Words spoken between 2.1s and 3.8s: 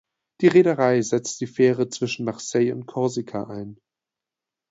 Marseille und Korsika ein.